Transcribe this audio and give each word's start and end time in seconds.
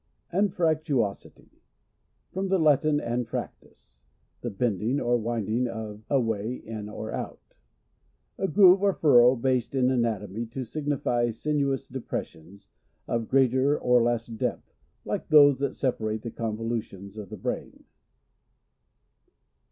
Anfractuosity.— 0.33 1.61
From 2.33 2.47
the 2.47 2.57
Latin, 2.57 2.99
av 2.99 3.19
frtirtus, 3.27 4.01
the 4.41 4.49
bending 4.49 4.99
or 4.99 5.15
winding 5.15 5.67
of 5.67 6.03
a 6.09 6.19
way 6.19 6.55
in 6.55 6.89
or 6.89 7.11
out. 7.13 7.53
A 8.39 8.47
groove 8.47 8.81
or 8.81 8.93
fur 8.93 9.19
row— 9.19 9.39
used 9.53 9.75
in 9.75 9.91
anatomy 9.91 10.47
to 10.47 10.61
signily 10.61 11.31
sinuous 11.31 11.87
depressions, 11.87 12.69
of 13.07 13.27
greater 13.27 13.77
or 13.79 14.01
less 14.01 14.25
depth, 14.25 14.73
like 15.05 15.27
those 15.27 15.59
that 15.59 15.75
separate 15.75 16.23
the 16.23 16.31
convolutions 16.31 17.15
of 17.15 17.29
the 17.29 17.37
brain. 17.37 17.83